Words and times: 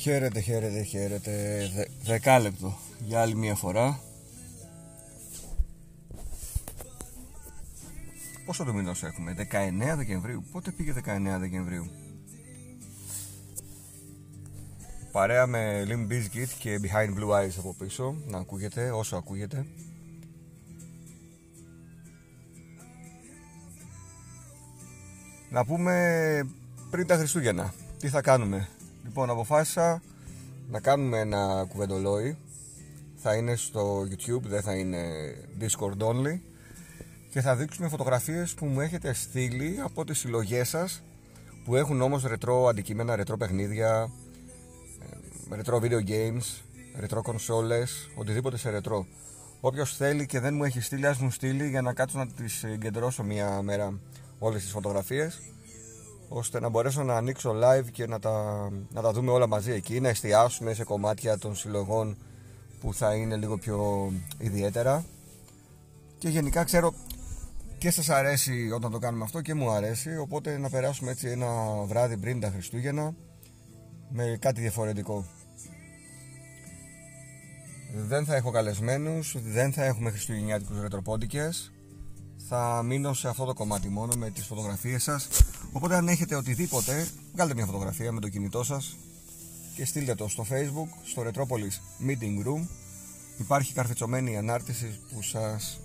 Χαίρετε, 0.00 0.40
χαίρετε, 0.40 0.82
χαίρετε. 0.82 1.32
Δε, 1.74 1.84
δεκάλεπτο 2.02 2.78
για 2.98 3.20
άλλη 3.20 3.34
μια 3.34 3.54
φορά. 3.54 4.00
Πόσο 8.44 8.64
το 8.64 8.72
μήνος 8.72 9.02
έχουμε, 9.02 9.34
19 9.92 9.96
Δεκεμβρίου. 9.96 10.44
Πότε 10.52 10.70
πήγε 10.70 10.92
19 10.92 11.38
Δεκεμβρίου; 11.38 11.90
Παρέα 15.12 15.46
με 15.46 15.86
Limp 15.88 16.12
Bizkit 16.12 16.48
και 16.58 16.80
Behind 16.82 17.18
Blue 17.18 17.30
Eyes 17.30 17.54
από 17.58 17.74
πίσω. 17.78 18.16
Να 18.26 18.38
ακούγεται 18.38 18.90
όσο 18.90 19.16
ακούγεται. 19.16 19.66
Να 25.50 25.64
πούμε 25.64 26.48
πριν 26.90 27.06
τα 27.06 27.16
Χριστούγεννα. 27.16 27.74
Τι 27.98 28.08
θα 28.08 28.20
κάνουμε; 28.20 28.68
Λοιπόν, 29.10 29.30
αποφάσισα 29.30 30.02
να 30.68 30.80
κάνουμε 30.80 31.18
ένα 31.18 31.66
κουβεντολόι. 31.68 32.36
Θα 33.16 33.34
είναι 33.34 33.56
στο 33.56 34.00
YouTube, 34.00 34.42
δεν 34.42 34.62
θα 34.62 34.74
είναι 34.74 35.02
Discord 35.60 35.98
only. 35.98 36.40
Και 37.30 37.40
θα 37.40 37.56
δείξουμε 37.56 37.88
φωτογραφίες 37.88 38.54
που 38.54 38.66
μου 38.66 38.80
έχετε 38.80 39.12
στείλει 39.12 39.80
από 39.84 40.04
τις 40.04 40.18
συλλογές 40.18 40.68
σας 40.68 41.02
που 41.64 41.76
έχουν 41.76 42.00
όμως 42.00 42.24
ρετρό 42.24 42.66
αντικείμενα, 42.66 43.16
ρετρό 43.16 43.36
παιχνίδια, 43.36 44.10
ε, 45.50 45.56
ρετρό 45.56 45.80
video 45.82 46.08
games, 46.08 46.62
ρετρό 46.98 47.22
κονσόλες, 47.22 48.10
οτιδήποτε 48.14 48.56
σε 48.56 48.70
ρετρό. 48.70 49.06
Όποιος 49.60 49.96
θέλει 49.96 50.26
και 50.26 50.40
δεν 50.40 50.54
μου 50.54 50.64
έχει 50.64 50.80
στείλει, 50.80 51.06
ας 51.06 51.18
μου 51.18 51.30
στείλει 51.30 51.68
για 51.68 51.82
να 51.82 51.92
κάτσω 51.92 52.18
να 52.18 52.26
τις 52.26 52.52
συγκεντρώσω 52.52 53.22
μια 53.22 53.62
μέρα 53.62 54.00
όλες 54.38 54.62
τις 54.62 54.70
φωτογραφίες 54.70 55.38
ώστε 56.32 56.60
να 56.60 56.68
μπορέσω 56.68 57.02
να 57.02 57.16
ανοίξω 57.16 57.54
live 57.62 57.90
και 57.92 58.06
να 58.06 58.18
τα, 58.18 58.68
να 58.92 59.02
τα 59.02 59.12
δούμε 59.12 59.30
όλα 59.30 59.46
μαζί 59.46 59.72
εκεί, 59.72 60.00
να 60.00 60.08
εστιάσουμε 60.08 60.74
σε 60.74 60.84
κομμάτια 60.84 61.38
των 61.38 61.56
συλλογών 61.56 62.16
που 62.80 62.94
θα 62.94 63.14
είναι 63.14 63.36
λίγο 63.36 63.58
πιο 63.58 64.10
ιδιαίτερα. 64.38 65.04
Και 66.18 66.28
γενικά 66.28 66.64
ξέρω 66.64 66.94
και 67.78 67.90
σας 67.90 68.08
αρέσει 68.08 68.70
όταν 68.74 68.90
το 68.90 68.98
κάνουμε 68.98 69.24
αυτό 69.24 69.40
και 69.40 69.54
μου 69.54 69.70
αρέσει 69.70 70.16
οπότε 70.16 70.58
να 70.58 70.70
περάσουμε 70.70 71.10
έτσι 71.10 71.28
ένα 71.28 71.48
βράδυ 71.86 72.16
πριν 72.16 72.40
τα 72.40 72.50
Χριστούγεννα 72.50 73.14
με 74.10 74.36
κάτι 74.40 74.60
διαφορετικό. 74.60 75.24
Δεν 77.94 78.24
θα 78.24 78.36
έχω 78.36 78.50
καλεσμένους, 78.50 79.36
δεν 79.42 79.72
θα 79.72 79.84
έχουμε 79.84 80.10
χριστουγεννιάτικους 80.10 80.80
ρετροπόντικες 80.80 81.72
θα 82.52 82.82
μείνω 82.82 83.14
σε 83.14 83.28
αυτό 83.28 83.44
το 83.44 83.54
κομμάτι 83.54 83.88
μόνο 83.88 84.14
με 84.16 84.30
τις 84.30 84.46
φωτογραφίες 84.46 85.02
σας. 85.02 85.28
Οπότε 85.72 85.94
αν 85.94 86.08
έχετε 86.08 86.34
οτιδήποτε 86.34 87.08
βγάλτε 87.32 87.54
μια 87.54 87.66
φωτογραφία 87.66 88.12
με 88.12 88.20
το 88.20 88.28
κινητό 88.28 88.64
σας 88.64 88.96
και 89.74 89.84
στείλτε 89.84 90.14
το 90.14 90.28
στο 90.28 90.46
facebook 90.50 90.88
στο 91.04 91.22
Retropolis 91.22 92.06
Meeting 92.08 92.46
Room. 92.46 92.66
Υπάρχει 93.38 93.72
καρφιτσωμένη 93.72 94.36
ανάρτηση 94.36 94.98
που 95.14 95.22
σας 95.22 95.80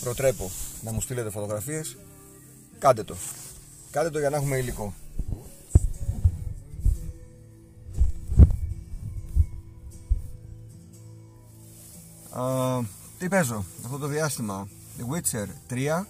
προτρέπω 0.00 0.50
να 0.80 0.92
μου 0.92 1.00
στείλετε 1.00 1.30
φωτογραφίες. 1.30 1.96
Κάντε 2.78 3.04
το. 3.04 3.16
Κάντε 3.90 4.10
το 4.10 4.18
για 4.18 4.30
να 4.30 4.36
έχουμε 4.36 4.56
υλικό. 4.56 4.94
Uh, 12.38 12.84
τι 13.18 13.28
παίζω 13.28 13.64
αυτό 13.84 13.98
το 13.98 14.06
διάστημα; 14.06 14.68
The 14.98 15.04
Witcher 15.04 15.46
3, 15.68 16.06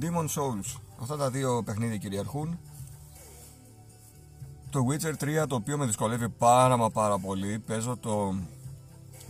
Demon 0.00 0.26
Souls. 0.28 0.80
Αυτά 1.00 1.16
τα 1.16 1.30
δύο 1.30 1.62
παιχνίδια 1.62 1.96
κυριαρχούν. 1.96 2.58
Το 4.70 4.86
Witcher 4.90 5.42
3 5.42 5.46
το 5.48 5.54
οποίο 5.54 5.78
με 5.78 5.86
δυσκολεύει 5.86 6.28
πάρα 6.28 6.76
μα 6.76 6.90
πάρα 6.90 7.18
πολύ. 7.18 7.58
Παίζω 7.58 7.96
το, 7.96 8.34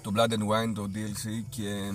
το 0.03 0.12
Blood 0.15 0.31
and 0.31 0.49
Wine, 0.49 0.73
το 0.75 0.83
DLC 0.95 1.45
και 1.49 1.93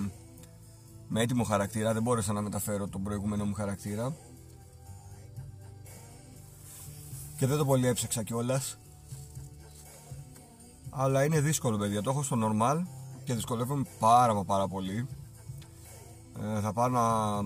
με 1.08 1.22
έτοιμο 1.22 1.44
χαρακτήρα. 1.44 1.94
Δεν 1.94 2.02
μπόρεσα 2.02 2.34
να 2.34 2.42
μεταφέρω 2.42 2.88
τον 2.88 3.04
προηγούμενο 3.04 3.46
μου 3.46 3.54
χαρακτήρα. 3.54 4.16
Και 7.38 7.48
δεν 7.48 7.58
το 7.58 7.66
πολύ 7.66 7.88
έψαξα 7.88 8.24
κιόλας. 8.24 8.78
Αλλά 10.90 11.24
είναι 11.24 11.40
δύσκολο 11.40 11.78
παιδιά. 11.78 12.02
Το 12.02 12.10
έχω 12.10 12.24
στο 12.24 12.38
normal 12.40 12.82
και 13.24 13.34
δυσκολεύομαι 13.34 13.86
πάρα 14.00 14.34
μα 14.34 14.44
πάρα 14.44 14.68
πολύ. 14.68 15.08
Ε, 16.42 16.60
θα 16.60 16.74
πάω 16.74 16.88
να, 16.88 17.42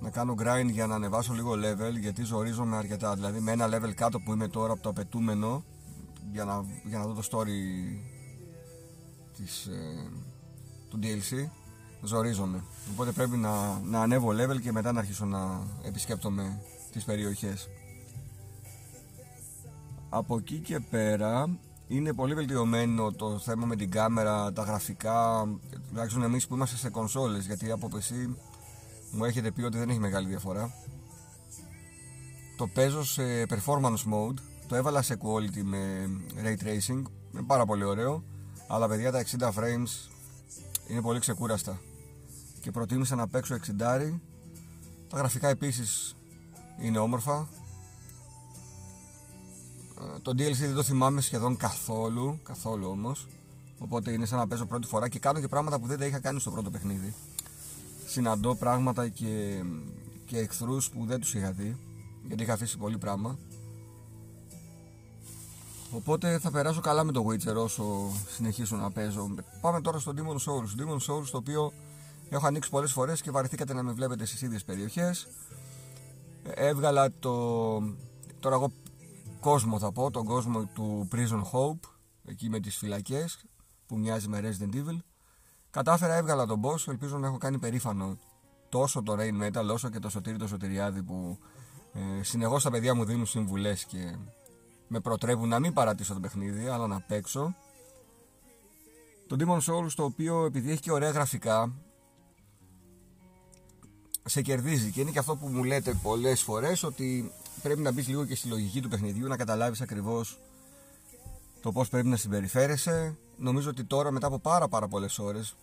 να 0.00 0.10
κάνω 0.10 0.34
grind 0.38 0.70
για 0.70 0.86
να 0.86 0.94
ανεβάσω 0.94 1.32
λίγο 1.32 1.52
level 1.52 1.98
γιατί 2.00 2.22
ζορίζομαι 2.22 2.76
αρκετά. 2.76 3.14
Δηλαδή 3.14 3.40
με 3.40 3.52
ένα 3.52 3.68
level 3.68 3.92
κάτω 3.94 4.20
που 4.20 4.32
είμαι 4.32 4.48
τώρα 4.48 4.72
από 4.72 4.82
το 4.82 4.88
απαιτούμενο 4.88 5.64
για 6.32 6.44
να, 6.44 6.64
για 6.84 6.98
να 6.98 7.06
δω 7.06 7.12
το 7.12 7.22
story 7.30 7.48
της, 9.36 9.66
ε, 9.66 10.10
του 10.88 10.98
DLC 11.02 11.48
ζορίζομαι. 12.02 12.64
Οπότε 12.92 13.12
πρέπει 13.12 13.36
να, 13.36 13.78
να 13.78 14.00
ανέβω 14.00 14.28
level 14.28 14.60
και 14.60 14.72
μετά 14.72 14.92
να 14.92 14.98
αρχίσω 14.98 15.24
να 15.24 15.60
επισκέπτομαι 15.82 16.60
τις 16.92 17.04
περιοχές. 17.04 17.68
Από 20.08 20.36
εκεί 20.36 20.58
και 20.58 20.80
πέρα 20.80 21.58
είναι 21.88 22.14
πολύ 22.14 22.34
βελτιωμένο 22.34 23.12
το 23.12 23.38
θέμα 23.38 23.66
με 23.66 23.76
την 23.76 23.90
κάμερα, 23.90 24.52
τα 24.52 24.62
γραφικά, 24.62 25.48
τουλάχιστον 25.88 26.22
εμείς 26.22 26.46
που 26.46 26.54
είμαστε 26.54 26.76
σε 26.76 26.90
κονσόλες, 26.90 27.46
γιατί 27.46 27.70
από 27.70 27.88
PC 27.92 28.34
μου 29.10 29.24
έχετε 29.24 29.50
πει 29.50 29.62
ότι 29.62 29.78
δεν 29.78 29.88
έχει 29.88 29.98
μεγάλη 29.98 30.28
διαφορά. 30.28 30.74
Το 32.56 32.66
παίζω 32.66 33.04
σε 33.04 33.22
performance 33.48 34.04
mode, 34.12 34.38
το 34.66 34.74
έβαλα 34.74 35.02
σε 35.02 35.18
quality 35.22 35.62
με 35.62 36.10
ray 36.42 36.64
tracing, 36.64 37.02
είναι 37.32 37.42
πάρα 37.46 37.66
πολύ 37.66 37.84
ωραίο, 37.84 38.24
αλλά 38.68 38.88
παιδιά 38.88 39.12
τα 39.12 39.24
60 39.38 39.48
frames 39.48 40.10
είναι 40.88 41.00
πολύ 41.02 41.18
ξεκούραστα. 41.18 41.80
Και 42.60 42.70
προτίμησα 42.70 43.14
να 43.14 43.28
παίξω 43.28 43.54
60 43.54 44.20
τα 45.08 45.16
γραφικά 45.16 45.48
επίσης 45.48 46.16
είναι 46.80 46.98
όμορφα 46.98 47.48
το 50.22 50.30
DLC 50.30 50.54
δεν 50.54 50.74
το 50.74 50.82
θυμάμαι 50.82 51.20
σχεδόν 51.20 51.56
καθόλου, 51.56 52.38
καθόλου 52.42 52.88
όμως. 52.88 53.26
Οπότε 53.78 54.12
είναι 54.12 54.26
σαν 54.26 54.38
να 54.38 54.46
παίζω 54.46 54.66
πρώτη 54.66 54.86
φορά 54.86 55.08
και 55.08 55.18
κάνω 55.18 55.40
και 55.40 55.48
πράγματα 55.48 55.78
που 55.80 55.86
δεν 55.86 55.98
τα 55.98 56.06
είχα 56.06 56.18
κάνει 56.18 56.40
στο 56.40 56.50
πρώτο 56.50 56.70
παιχνίδι. 56.70 57.14
Συναντώ 58.06 58.54
πράγματα 58.54 59.08
και, 59.08 59.62
και 60.24 60.38
εχθρούς 60.38 60.90
που 60.90 61.04
δεν 61.06 61.20
τους 61.20 61.34
είχα 61.34 61.52
δει, 61.52 61.76
γιατί 62.26 62.42
είχα 62.42 62.52
αφήσει 62.52 62.78
πολύ 62.78 62.98
πράγμα. 62.98 63.38
Οπότε 65.90 66.38
θα 66.38 66.50
περάσω 66.50 66.80
καλά 66.80 67.04
με 67.04 67.12
το 67.12 67.26
Witcher 67.28 67.54
όσο 67.54 68.10
συνεχίσω 68.36 68.76
να 68.76 68.90
παίζω. 68.90 69.34
Πάμε 69.60 69.80
τώρα 69.80 69.98
στο 69.98 70.12
Demon 70.16 70.36
Souls. 70.36 70.80
Demon 70.80 70.96
Souls 70.96 71.26
το 71.30 71.36
οποίο 71.36 71.72
έχω 72.28 72.46
ανοίξει 72.46 72.70
πολλές 72.70 72.92
φορές 72.92 73.20
και 73.20 73.30
βαρεθήκατε 73.30 73.74
να 73.74 73.82
με 73.82 73.92
βλέπετε 73.92 74.24
στις 74.24 74.42
ίδιες 74.42 74.64
περιοχές. 74.64 75.28
Έβγαλα 76.54 77.12
το... 77.20 77.32
Τώρα 78.40 78.54
εγώ 78.54 78.72
κόσμο 79.40 79.78
θα 79.78 79.92
πω, 79.92 80.10
τον 80.10 80.24
κόσμο 80.24 80.64
του 80.64 81.08
Prison 81.12 81.42
Hope, 81.52 81.90
εκεί 82.24 82.48
με 82.48 82.60
τις 82.60 82.76
φυλακές, 82.76 83.44
που 83.86 83.98
μοιάζει 83.98 84.28
με 84.28 84.40
Resident 84.42 84.74
Evil. 84.74 84.98
Κατάφερα, 85.70 86.14
έβγαλα 86.14 86.46
τον 86.46 86.60
boss, 86.64 86.88
ελπίζω 86.88 87.18
να 87.18 87.26
έχω 87.26 87.38
κάνει 87.38 87.58
περήφανο 87.58 88.18
τόσο 88.68 89.02
το 89.02 89.16
Rain 89.18 89.42
Metal 89.42 89.68
όσο 89.72 89.88
και 89.88 89.98
το 89.98 90.08
Σωτήρι 90.08 90.36
το 90.36 90.46
Σωτηριάδη 90.46 91.02
που 91.02 91.38
ε, 91.92 92.22
συνεχώς 92.22 92.62
τα 92.62 92.70
παιδιά 92.70 92.94
μου 92.94 93.04
δίνουν 93.04 93.26
συμβουλές 93.26 93.84
και 93.84 94.16
με 94.88 95.00
προτρέπουν 95.00 95.48
να 95.48 95.58
μην 95.58 95.72
παρατήσω 95.72 96.14
το 96.14 96.20
παιχνίδι 96.20 96.68
αλλά 96.68 96.86
να 96.86 97.00
παίξω. 97.00 97.54
Το 99.26 99.36
Demon 99.38 99.72
Souls 99.72 99.92
το 99.94 100.04
οποίο 100.04 100.44
επειδή 100.44 100.70
έχει 100.70 100.80
και 100.80 100.92
ωραία 100.92 101.10
γραφικά 101.10 101.72
σε 104.24 104.42
κερδίζει 104.42 104.90
και 104.90 105.00
είναι 105.00 105.10
και 105.10 105.18
αυτό 105.18 105.36
που 105.36 105.46
μου 105.46 105.64
λέτε 105.64 105.98
πολλές 106.02 106.42
φορές 106.42 106.82
ότι 106.82 107.32
πρέπει 107.62 107.80
να 107.80 107.92
μπεις 107.92 108.08
λίγο 108.08 108.24
και 108.24 108.34
στη 108.34 108.48
λογική 108.48 108.80
του 108.80 108.88
παιχνιδιού 108.88 109.26
να 109.28 109.36
καταλάβεις 109.36 109.80
ακριβώς 109.80 110.38
το 111.60 111.72
πώς 111.72 111.88
πρέπει 111.88 112.08
να 112.08 112.16
συμπεριφέρεσαι. 112.16 113.16
Νομίζω 113.36 113.70
ότι 113.70 113.84
τώρα 113.84 114.10
μετά 114.10 114.26
από 114.26 114.38
πάρα 114.38 114.68
πάρα 114.68 114.88
πολλές 114.88 115.18
ώρες 115.18 115.56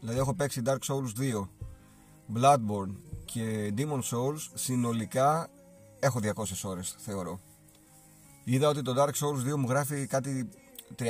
δηλαδή 0.00 0.18
έχω 0.18 0.34
παίξει 0.34 0.62
Dark 0.64 0.78
Souls 0.86 1.20
2 1.20 1.48
Bloodborne 2.34 2.94
και 3.24 3.74
Demon 3.76 4.00
Souls 4.00 4.48
συνολικά 4.54 5.48
έχω 6.00 6.20
200 6.22 6.30
ώρες 6.62 6.94
θεωρώ. 6.98 7.40
Είδα 8.44 8.68
ότι 8.68 8.82
το 8.82 8.94
Dark 8.96 9.12
Souls 9.12 9.52
2 9.52 9.56
μου 9.56 9.68
γράφει 9.68 10.06
κάτι 10.06 10.48
300 10.98 11.06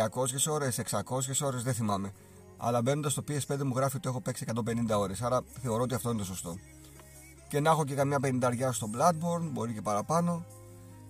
ώρες, 0.48 0.78
600 0.78 1.02
ώρες 1.42 1.62
δεν 1.62 1.74
θυμάμαι. 1.74 2.12
Αλλά 2.56 2.82
μπαίνοντας 2.82 3.12
στο 3.12 3.22
PS5 3.28 3.62
μου 3.62 3.76
γράφει 3.76 3.96
ότι 3.96 4.08
έχω 4.08 4.20
παίξει 4.20 4.44
150 4.54 4.98
ώρες 4.98 5.22
άρα 5.22 5.42
θεωρώ 5.60 5.82
ότι 5.82 5.94
αυτό 5.94 6.10
είναι 6.10 6.18
το 6.18 6.24
σωστό 6.24 6.58
και 7.54 7.60
να 7.60 7.70
έχω 7.70 7.84
και 7.84 7.94
καμιά 7.94 8.20
πενηνταριά 8.20 8.72
στο 8.72 8.90
Bloodborne 8.94 9.48
μπορεί 9.52 9.72
και 9.72 9.82
παραπάνω 9.82 10.44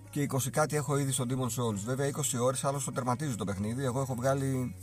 και 0.09 0.27
20 0.31 0.49
κάτι 0.51 0.75
έχω 0.75 0.97
ήδη 0.97 1.11
στο 1.11 1.25
Demon 1.29 1.61
Souls 1.61 1.79
βέβαια 1.85 2.11
20 2.15 2.39
ώρες 2.41 2.63
άλλο 2.63 2.81
το 2.85 2.91
τερματίζει 2.91 3.35
το 3.35 3.45
παιχνίδι 3.45 3.83
εγώ 3.83 3.99
έχω 3.99 4.15
βγάλει 4.15 4.75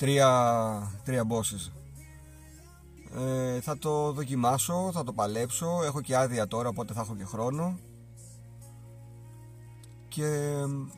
3, 0.00 0.04
3 1.06 1.20
bosses 1.20 1.72
ε, 3.18 3.60
θα 3.60 3.78
το 3.78 4.12
δοκιμάσω, 4.12 4.90
θα 4.92 5.04
το 5.04 5.12
παλέψω 5.12 5.80
έχω 5.84 6.00
και 6.00 6.16
άδεια 6.16 6.46
τώρα 6.46 6.68
οπότε 6.68 6.92
θα 6.92 7.00
έχω 7.00 7.14
και 7.14 7.24
χρόνο 7.24 7.78
και 10.08 10.52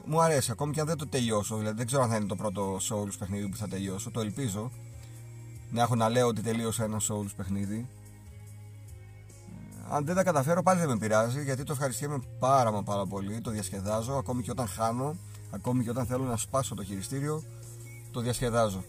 μου 0.04 0.20
αρέσει 0.20 0.50
ακόμη 0.50 0.72
και 0.72 0.80
αν 0.80 0.86
δεν 0.86 0.96
το 0.96 1.08
τελειώσω. 1.08 1.56
Δηλαδή 1.56 1.76
δεν 1.76 1.86
ξέρω 1.86 2.02
αν 2.02 2.08
θα 2.08 2.16
είναι 2.16 2.26
το 2.26 2.36
πρώτο 2.36 2.76
Souls 2.76 3.18
παιχνίδι 3.18 3.48
που 3.48 3.56
θα 3.56 3.68
τελειώσω. 3.68 4.10
Το 4.10 4.20
ελπίζω. 4.20 4.70
Να 5.70 5.82
έχω 5.82 5.94
να 5.94 6.08
λέω 6.08 6.26
ότι 6.26 6.40
τελείωσα 6.40 6.84
ένα 6.84 7.00
Souls 7.08 7.30
παιχνίδι. 7.36 7.88
Αν 9.90 10.04
δεν 10.04 10.14
τα 10.14 10.22
καταφέρω 10.22 10.62
πάλι 10.62 10.80
δεν 10.80 10.88
με 10.88 10.96
πειράζει 10.96 11.42
γιατί 11.42 11.62
το 11.62 11.72
ευχαριστιέμαι 11.72 12.18
πάρα 12.38 12.72
μα 12.72 12.82
πάρα 12.82 13.06
πολύ. 13.06 13.40
Το 13.40 13.50
διασκεδάζω 13.50 14.14
ακόμη 14.14 14.42
και 14.42 14.50
όταν 14.50 14.66
χάνω, 14.66 15.16
ακόμη 15.50 15.84
και 15.84 15.90
όταν 15.90 16.06
θέλω 16.06 16.24
να 16.24 16.36
σπάσω 16.36 16.74
το 16.74 16.84
χειριστήριο, 16.84 17.42
το 18.12 18.20
διασκεδάζω. 18.20 18.84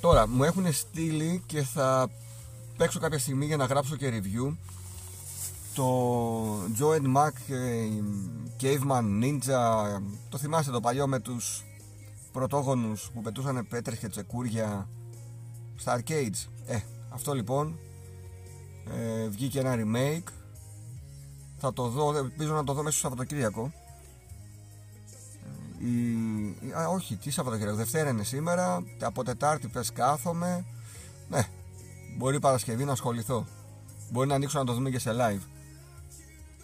Τώρα 0.00 0.28
μου 0.28 0.44
έχουν 0.44 0.72
στείλει 0.72 1.42
και 1.46 1.62
θα 1.62 2.08
παίξω 2.76 2.98
κάποια 2.98 3.18
στιγμή 3.18 3.46
για 3.46 3.56
να 3.56 3.64
γράψω 3.64 3.96
και 3.96 4.22
review 4.22 4.56
το 5.74 5.86
Joe 6.78 7.16
Mac 7.16 7.52
Caveman 8.60 9.22
Ninja 9.22 10.00
το 10.28 10.38
θυμάστε 10.38 10.72
το 10.72 10.80
παλιό 10.80 11.06
με 11.06 11.18
τους 11.20 11.64
πρωτόγονους 12.32 13.10
που 13.14 13.20
πετούσαν 13.20 13.66
πέτρες 13.68 13.98
και 13.98 14.08
τσεκούρια 14.08 14.88
στα 15.76 16.00
arcades; 16.00 16.48
Ε, 16.66 16.78
αυτό 17.08 17.32
λοιπόν 17.32 17.78
ε, 18.96 19.28
βγήκε 19.28 19.58
ένα 19.58 19.74
remake. 19.76 20.28
Θα 21.58 21.72
το 21.72 21.88
δω, 21.88 22.16
ελπίζω 22.16 22.54
να 22.54 22.64
το 22.64 22.72
δω 22.72 22.82
μέσα 22.82 22.98
στο 22.98 23.08
Σαββατοκύριακο. 23.08 23.72
Ε, 25.80 25.86
η, 25.86 26.72
α, 26.72 26.88
όχι, 26.88 27.16
τι 27.16 27.30
Σαββατοκύριακο, 27.30 27.76
Δευτέρα 27.76 28.10
είναι 28.10 28.24
σήμερα 28.24 28.84
από 29.00 29.24
Τετάρτη 29.24 29.68
πες 29.68 29.92
κάθομαι. 29.92 30.64
Ναι, 31.28 31.46
μπορεί 32.16 32.40
Παρασκευή 32.40 32.84
να 32.84 32.92
ασχοληθώ. 32.92 33.46
Μπορεί 34.10 34.28
να 34.28 34.34
ανοίξω 34.34 34.58
να 34.58 34.64
το 34.64 34.72
δούμε 34.72 34.90
και 34.90 34.98
σε 34.98 35.10
live. 35.14 35.42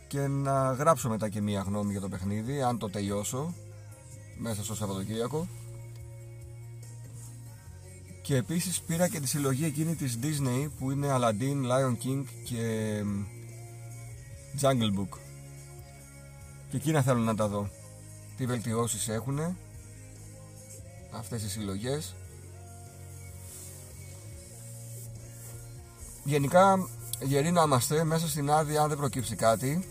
Και 0.07 0.27
να 0.27 0.73
γράψω 0.73 1.09
μετά 1.09 1.29
και 1.29 1.41
μία 1.41 1.61
γνώμη 1.61 1.91
για 1.91 2.01
το 2.01 2.09
παιχνίδι 2.09 2.63
αν 2.63 2.79
το 2.79 2.91
τελειώσω 2.91 3.55
μέσα 4.39 4.65
στο 4.65 4.75
Σαββατοκύριακο 4.75 5.49
και 8.25 8.37
επίσης 8.37 8.81
πήρα 8.81 9.09
και 9.09 9.21
τη 9.21 9.29
συλλογή 9.29 9.65
εκείνη 9.65 9.95
της 9.95 10.19
Disney 10.23 10.69
που 10.79 10.91
είναι 10.91 11.09
Aladdin, 11.11 11.71
Lion 11.71 11.97
King 12.05 12.25
και 12.45 13.03
Jungle 14.61 14.99
Book. 14.99 15.19
Και 16.71 16.77
εκείνα 16.77 17.03
θέλω 17.03 17.21
να 17.21 17.35
τα 17.35 17.49
δω. 17.49 17.69
Τι 18.37 18.47
βελτιώσεις 18.47 19.09
έχουν 19.09 19.57
αυτές 21.11 21.43
οι 21.43 21.51
συλλογές. 21.51 22.15
Γενικά 26.25 26.89
γεροί 27.23 27.51
να 27.51 27.63
είμαστε 27.63 28.05
μέσα 28.05 28.29
στην 28.29 28.51
άδεια 28.51 28.83
αν 28.83 28.89
δεν 28.89 28.99
προκύψει 28.99 29.37
κάτι. 29.37 29.89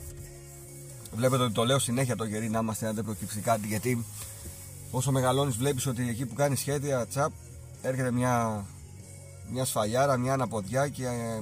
Βλέπετε 1.16 1.44
ότι 1.44 1.54
το 1.54 1.66
λέω 1.66 1.80
συνέχεια 1.80 2.16
το 2.16 2.26
γερί 2.26 2.50
να 2.50 2.60
είμαστε 2.60 2.88
αν 2.88 2.96
δεν 2.96 3.04
προκύψει 3.04 3.40
κάτι 3.40 3.68
γιατί 3.68 4.06
όσο 4.92 5.12
μεγαλώνεις 5.12 5.56
βλέπεις 5.58 5.86
ότι 5.86 6.10
εκεί 6.10 6.26
που 6.26 6.34
κάνεις 6.34 6.60
σχέδια 6.60 7.08
τσαπ 7.08 7.32
έρχεται 7.84 8.12
μια, 8.12 8.66
μια 9.52 9.66
σφαλιάρα, 9.66 10.18
μια 10.18 10.34
αναποδιά 10.34 10.88
και 10.88 11.06
ε, 11.06 11.42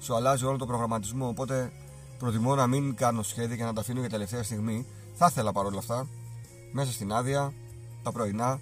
σου 0.00 0.14
αλλάζει 0.14 0.44
όλο 0.44 0.56
το 0.56 0.66
προγραμματισμό. 0.66 1.28
Οπότε 1.28 1.72
προτιμώ 2.18 2.54
να 2.54 2.66
μην 2.66 2.94
κάνω 2.94 3.22
σχέδια 3.22 3.56
και 3.56 3.64
να 3.64 3.72
τα 3.72 3.80
αφήνω 3.80 4.00
για 4.00 4.08
τελευταία 4.08 4.42
στιγμή. 4.42 4.86
Θα 5.14 5.26
ήθελα 5.30 5.52
παρόλα 5.52 5.78
αυτά 5.78 6.06
μέσα 6.72 6.92
στην 6.92 7.12
άδεια 7.12 7.52
τα 8.02 8.12
πρωινά 8.12 8.60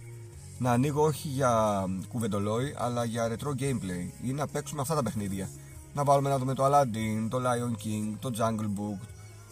να 0.58 0.72
ανοίγω 0.72 1.02
όχι 1.02 1.28
για 1.28 1.84
κουβεντολόι 2.08 2.74
αλλά 2.78 3.04
για 3.04 3.28
retro 3.30 3.62
gameplay 3.62 4.10
ή 4.22 4.32
να 4.32 4.46
παίξουμε 4.46 4.80
αυτά 4.80 4.94
τα 4.94 5.02
παιχνίδια. 5.02 5.48
Να 5.94 6.04
βάλουμε 6.04 6.28
να 6.28 6.38
δούμε 6.38 6.54
το 6.54 6.64
Aladdin, 6.64 7.26
το 7.30 7.38
Lion 7.38 7.86
King, 7.86 8.16
το 8.20 8.30
Jungle 8.38 8.80
Book 8.80 9.08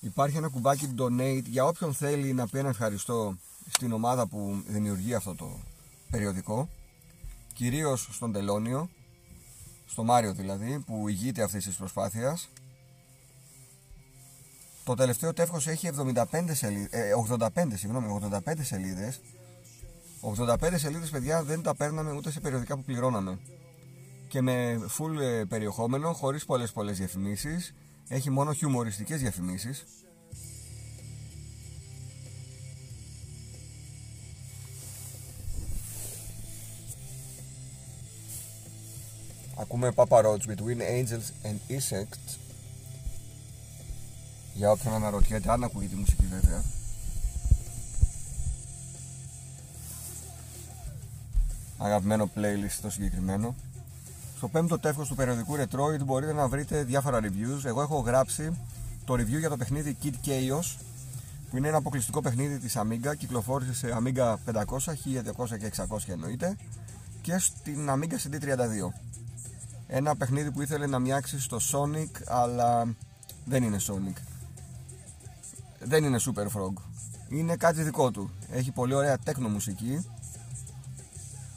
Υπάρχει 0.00 0.36
ένα 0.36 0.48
κουμπάκι 0.48 0.94
donate 0.98 1.44
για 1.44 1.64
όποιον 1.64 1.94
θέλει 1.94 2.32
να 2.32 2.48
πει 2.48 2.58
ένα 2.58 2.68
ευχαριστώ 2.68 3.36
στην 3.70 3.92
ομάδα 3.92 4.26
που 4.26 4.62
δημιουργεί 4.66 5.14
αυτό 5.14 5.34
το 5.34 5.58
περιοδικό. 6.10 6.68
Κυρίως 7.54 8.08
στον 8.12 8.32
Τελώνιο, 8.32 8.88
στο 9.86 10.04
Μάριο 10.04 10.32
δηλαδή, 10.32 10.78
που 10.86 11.08
ηγείται 11.08 11.42
αυτής 11.42 11.64
της 11.64 11.76
προσπάθειας 11.76 12.48
το 14.84 14.94
τελευταίο 14.94 15.32
τεύχος 15.32 15.66
έχει 15.66 15.88
75 16.32 16.54
σελίδες, 16.54 16.90
85, 17.14 17.76
συγγνώμη, 17.76 18.06
85 18.06 18.64
σελίδες. 18.64 19.20
85 20.20 20.78
σελίδες 20.78 21.10
παιδιά 21.10 21.42
δεν 21.42 21.62
τα 21.62 21.74
παίρναμε 21.74 22.12
ούτε 22.12 22.30
σε 22.30 22.40
περιοδικά 22.40 22.76
που 22.76 22.82
πληρώναμε. 22.82 23.38
Και 24.28 24.40
με 24.40 24.80
full 24.98 25.20
ε, 25.20 25.44
περιεχόμενο, 25.44 26.12
χωρίς 26.12 26.44
πολλές 26.44 26.72
πολλές 26.72 26.98
διαφημίσεις. 26.98 27.74
Έχει 28.08 28.30
μόνο 28.30 28.52
χιουμοριστικές 28.52 29.20
διαφημίσεις. 29.20 29.84
Ακούμε 39.56 39.92
Papa 39.94 40.24
Roach 40.24 40.46
Between 40.48 40.80
Angels 40.80 41.28
and 41.44 41.58
Insects 41.68 42.51
για 44.54 44.70
όποιον 44.70 44.94
αναρωτιέται, 44.94 45.50
αν 45.50 45.64
ακούγει 45.64 45.86
τη 45.86 45.96
μουσική 45.96 46.26
βέβαια. 46.26 46.62
Αγαπημένο 51.78 52.30
playlist 52.36 52.78
το 52.82 52.90
συγκεκριμένο. 52.90 53.54
Στο 54.36 54.48
πέμπτο 54.48 54.78
τεύχος 54.78 55.08
του 55.08 55.14
περιοδικού 55.14 55.56
Retroid 55.56 56.04
μπορείτε 56.04 56.32
να 56.32 56.48
βρείτε 56.48 56.82
διάφορα 56.84 57.20
reviews. 57.22 57.64
Εγώ 57.64 57.82
έχω 57.82 57.98
γράψει 57.98 58.56
το 59.04 59.14
review 59.14 59.38
για 59.38 59.48
το 59.48 59.56
παιχνίδι 59.56 59.96
Kid 60.02 60.14
Chaos 60.26 60.76
που 61.50 61.56
είναι 61.56 61.68
ένα 61.68 61.76
αποκλειστικό 61.76 62.20
παιχνίδι 62.20 62.58
της 62.58 62.76
Amiga 62.76 63.16
κυκλοφόρησε 63.18 63.74
σε 63.74 63.98
Amiga 64.00 64.34
500, 64.52 64.62
1200 64.64 65.58
και 65.58 65.72
600 65.76 65.96
εννοείται 66.06 66.56
και 67.20 67.38
στην 67.38 67.88
Amiga 67.90 68.12
CD32 68.12 68.92
ένα 69.86 70.16
παιχνίδι 70.16 70.50
που 70.50 70.62
ήθελε 70.62 70.86
να 70.86 70.98
μοιάξει 70.98 71.40
στο 71.40 71.58
Sonic 71.72 72.20
αλλά 72.26 72.94
δεν 73.44 73.62
είναι 73.62 73.78
Sonic 73.86 74.31
δεν 75.84 76.04
είναι 76.04 76.18
Super 76.20 76.46
Frog. 76.46 76.72
Είναι 77.28 77.56
κάτι 77.56 77.82
δικό 77.82 78.10
του. 78.10 78.30
Έχει 78.50 78.70
πολύ 78.70 78.94
ωραία 78.94 79.18
τέκνο 79.18 79.48
μουσική 79.48 80.06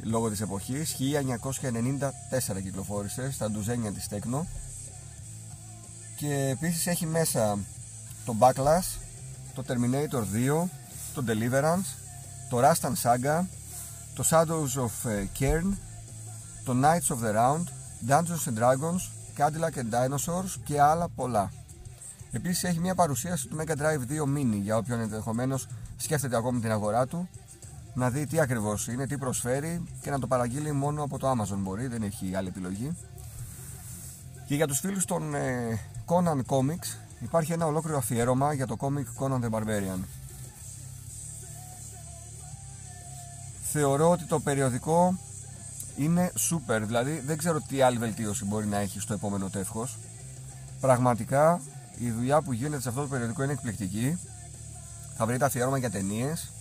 λόγω 0.04 0.30
της 0.30 0.42
εποχής. 0.42 0.96
1994 0.96 2.62
κυκλοφόρησε 2.64 3.32
στα 3.32 3.52
ντουζένια 3.52 3.92
της 3.92 4.08
τέκνο 4.08 4.48
και 6.16 6.48
επίσης 6.52 6.88
έχει 6.88 7.06
μέσα 7.06 7.58
το 8.26 8.36
Backlash, 8.40 8.98
το 9.54 9.64
Terminator 9.68 10.24
2, 10.64 10.68
το 11.14 11.24
Deliverance, 11.28 11.96
το 12.50 12.60
Rastan 12.62 12.94
Saga, 13.04 13.46
το 14.16 14.24
Shadows 14.30 14.82
of 14.82 15.10
ε, 15.10 15.28
Cairn, 15.40 15.78
το 16.64 16.76
Knights 16.82 17.16
of 17.16 17.20
the 17.26 17.36
Round, 17.36 17.64
Dungeons 18.08 18.50
and 18.50 18.60
Dragons, 18.60 19.02
Cadillac 19.38 19.78
and 19.78 19.90
Dinosaurs 19.94 20.52
και 20.64 20.82
άλλα 20.82 21.10
πολλά. 21.10 21.52
Επίσης 22.36 22.64
έχει 22.64 22.80
μια 22.80 22.96
παρουσίαση 22.96 23.48
του 23.48 23.58
Mega 23.60 23.72
Drive 23.72 24.12
2 24.12 24.38
Mini 24.38 24.60
για 24.62 24.78
όποιον 24.78 25.00
ενδεχομένως 25.00 25.68
σκέφτεται 25.98 26.36
ακόμη 26.36 26.60
την 26.60 26.72
αγορά 26.72 27.08
του 27.08 27.30
να 27.94 28.10
δει 28.10 28.28
τι 28.28 28.40
ακριβώς 28.40 28.88
είναι, 28.88 29.08
τι 29.08 29.18
προσφέρει 29.18 29.84
και 30.02 30.10
να 30.10 30.20
το 30.20 30.28
παραγγείλει 30.28 30.72
μόνο 30.72 31.04
από 31.04 31.18
το 31.18 31.32
Amazon 31.32 31.58
μπορεί, 31.58 31.88
δεν 31.88 32.04
έχει 32.04 32.36
άλλη 32.36 32.48
επιλογή. 32.48 32.98
Και 34.48 34.56
για 34.56 34.68
τους 34.68 34.80
φίλους 34.80 35.06
των 35.06 35.36
ε, 35.36 35.80
Conan 36.06 36.42
Comics 36.48 36.98
υπάρχει 37.20 37.52
ένα 37.52 37.66
ολόκληρο 37.66 37.98
αφιέρωμα 37.98 38.54
για 38.54 38.68
το 38.68 38.76
comic 38.80 39.24
Conan 39.24 39.40
the 39.44 39.50
Barbarian. 39.50 40.00
Θεωρώ 43.72 44.10
ότι 44.10 44.24
το 44.24 44.40
περιοδικό 44.40 45.18
είναι 45.96 46.32
super, 46.50 46.82
δηλαδή 46.86 47.20
δεν 47.26 47.38
ξέρω 47.38 47.62
τι 47.68 47.82
άλλη 47.82 47.98
βελτίωση 47.98 48.46
μπορεί 48.46 48.66
να 48.66 48.78
έχει 48.78 49.00
στο 49.00 49.14
επόμενο 49.14 49.50
τεύχος. 49.50 49.98
Πραγματικά 50.80 51.62
η 51.98 52.12
δουλειά 52.12 52.42
που 52.42 52.54
γίνεται 52.54 52.82
σε 52.82 52.90
αυτό 52.90 53.02
το 53.02 53.08
περιοδικό 53.08 53.44
είναι 53.44 53.52
εκπληκτική. 53.52 54.20
Θα 55.18 55.26
βρείτε 55.26 55.46
αφιέρωμα 55.46 55.78
για 55.78 55.90
ταινίες, 55.90 56.52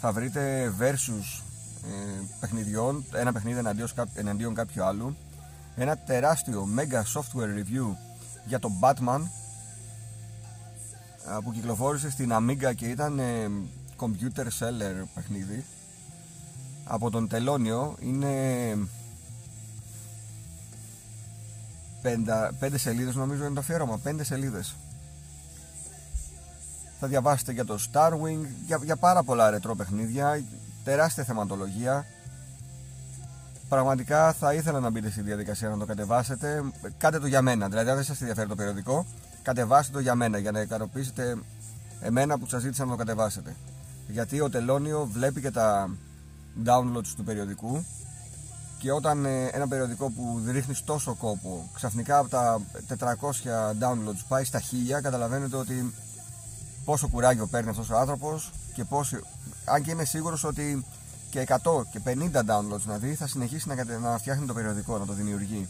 θα 0.00 0.12
βρείτε 0.12 0.72
versus 0.78 1.42
ε, 1.84 2.22
παιχνιδιών, 2.40 3.04
ένα 3.14 3.32
παιχνίδι 3.32 3.58
εναντίον, 3.58 3.88
εναντίον 4.14 4.54
κάποιου 4.54 4.84
άλλου, 4.84 5.16
ένα 5.76 5.96
τεράστιο 5.96 6.68
mega 6.76 7.20
software 7.20 7.58
review 7.58 7.96
για 8.46 8.58
το 8.58 8.70
Batman 8.80 9.20
που 11.44 11.52
κυκλοφόρησε 11.52 12.10
στην 12.10 12.32
Amiga 12.32 12.74
και 12.74 12.86
ήταν 12.86 13.18
ε, 13.18 13.50
computer 13.96 14.46
seller 14.58 15.04
παιχνίδι. 15.14 15.64
Από 16.84 17.10
τον 17.10 17.28
Τελώνιο 17.28 17.96
είναι 18.00 18.28
πέντε, 22.02 22.32
πέντε 22.58 22.78
σελίδες 22.78 23.14
νομίζω 23.14 23.44
είναι 23.44 23.54
το 23.54 23.60
αφιέρωμα 23.60 23.98
πέντε 23.98 24.24
σελίδες. 24.24 24.74
Θα 27.00 27.06
διαβάσετε 27.06 27.52
για 27.52 27.64
το 27.64 27.78
Starwing 27.92 28.46
για, 28.66 28.80
για 28.84 28.96
πάρα 28.96 29.22
πολλά 29.22 29.50
ρετρό 29.50 29.74
παιχνίδια 29.74 30.44
τεράστια 30.84 31.24
θεματολογία. 31.24 32.06
Πραγματικά 33.68 34.32
θα 34.32 34.54
ήθελα 34.54 34.80
να 34.80 34.90
μπείτε 34.90 35.10
στη 35.10 35.22
διαδικασία 35.22 35.68
να 35.68 35.78
το 35.78 35.84
κατεβάσετε. 35.84 36.62
Κάντε 36.98 37.18
το 37.18 37.26
για 37.26 37.42
μένα 37.42 37.68
δηλαδή 37.68 37.88
αν 37.88 37.94
δεν 37.94 38.04
σας 38.04 38.20
ενδιαφέρει 38.20 38.48
το 38.48 38.54
περιοδικό 38.54 39.06
κατεβάστε 39.42 39.92
το 39.92 40.00
για 40.00 40.14
μένα 40.14 40.38
για 40.38 40.50
να 40.50 40.60
ικανοποιήσετε 40.60 41.38
εμένα 42.00 42.38
που 42.38 42.46
σας 42.46 42.62
ζήτησα 42.62 42.84
να 42.84 42.90
το 42.90 42.96
κατεβάσετε. 42.96 43.56
Γιατί 44.08 44.40
ο 44.40 44.50
Τελώνιο 44.50 45.08
βλέπει 45.12 45.40
και 45.40 45.50
τα 45.50 45.96
downloads 46.64 47.12
του 47.16 47.24
περιοδικού 47.24 47.84
και 48.82 48.92
όταν 48.92 49.24
ε, 49.24 49.46
ένα 49.52 49.68
περιοδικό 49.68 50.10
που 50.10 50.42
ρίχνει 50.50 50.74
τόσο 50.84 51.14
κόπο 51.14 51.68
ξαφνικά 51.74 52.18
από 52.18 52.28
τα 52.28 52.60
400 52.98 53.04
downloads 53.80 54.22
πάει 54.28 54.44
στα 54.44 54.60
1000 54.60 54.64
καταλαβαίνετε 55.02 55.56
ότι 55.56 55.94
πόσο 56.84 57.08
κουράγιο 57.08 57.46
παίρνει 57.46 57.70
αυτός 57.70 57.90
ο 57.90 57.96
άνθρωπος 57.96 58.50
και 58.74 58.84
πόσο, 58.84 59.16
αν 59.64 59.82
και 59.82 59.90
είμαι 59.90 60.04
σίγουρος 60.04 60.44
ότι 60.44 60.84
και 61.30 61.46
100 61.48 61.56
και 61.90 62.00
50 62.04 62.10
downloads 62.36 62.84
να 62.84 62.98
δει 62.98 63.14
θα 63.14 63.26
συνεχίσει 63.26 63.68
να, 63.68 63.98
να 63.98 64.18
φτιάχνει 64.18 64.46
το 64.46 64.54
περιοδικό, 64.54 64.98
να 64.98 65.06
το 65.06 65.12
δημιουργεί. 65.12 65.68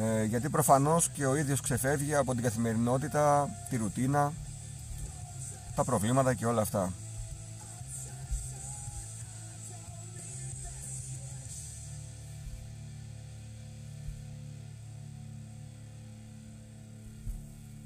Ε, 0.00 0.24
γιατί 0.24 0.48
προφανώς 0.48 1.08
και 1.08 1.26
ο 1.26 1.36
ίδιος 1.36 1.60
ξεφεύγει 1.60 2.14
από 2.14 2.34
την 2.34 2.42
καθημερινότητα, 2.42 3.48
τη 3.68 3.76
ρουτίνα 3.76 4.32
τα 5.74 5.84
προβλήματα 5.84 6.34
και 6.34 6.46
όλα 6.46 6.62
αυτά 6.62 6.92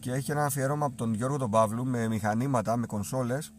και 0.00 0.12
έχει 0.12 0.30
ένα 0.30 0.44
αφιέρωμα 0.44 0.86
από 0.86 0.96
τον 0.96 1.14
Γιώργο 1.14 1.36
τον 1.36 1.50
Παύλου 1.50 1.86
με 1.86 2.08
μηχανήματα, 2.08 2.76
με 2.76 2.86
κονσόλες 2.86 3.52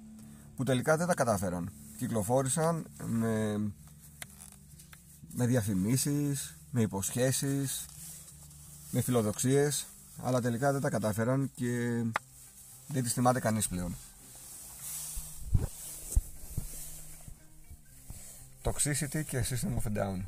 που 0.55 0.63
τελικά 0.63 0.97
δεν 0.97 1.07
τα 1.07 1.13
κατάφεραν. 1.13 1.71
Κυκλοφόρησαν 1.97 2.85
με, 3.05 3.57
με 5.33 5.45
διαφημίσεις, 5.45 6.57
με 6.71 6.81
υποσχέσεις, 6.81 7.85
με 8.91 9.01
φιλοδοξίες 9.01 9.85
αλλά 10.23 10.41
τελικά 10.41 10.71
δεν 10.71 10.81
τα 10.81 10.89
κατάφεραν 10.89 11.51
και 11.55 12.03
δεν 12.87 13.03
τις 13.03 13.13
θυμάται 13.13 13.39
κανείς 13.39 13.67
πλέον. 13.67 13.95
Toxicity 18.63 19.23
και 19.27 19.45
System 19.49 19.67
of 19.67 19.91
a 19.91 19.97
Down 19.97 20.21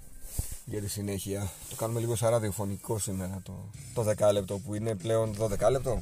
για 0.66 0.82
τη 0.82 0.90
συνέχεια. 0.90 1.52
Το 1.70 1.76
κάνουμε 1.76 2.00
λίγο 2.00 2.16
σαν 2.16 2.30
ραδιοφωνικό 2.30 3.00
σήμερα 3.00 3.42
το, 3.44 3.70
το 3.94 4.14
10 4.18 4.34
λεπτό 4.34 4.58
που 4.58 4.74
είναι 4.74 4.96
πλέον 4.96 5.36
12 5.40 5.72
λεπτό. 5.72 6.02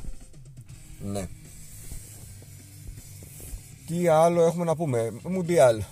Ναι. 1.03 1.27
Τι 3.87 4.07
άλλο 4.07 4.41
έχουμε 4.41 4.65
να 4.65 4.75
πούμε; 4.75 5.11
Μουντιάλ. 5.23 5.83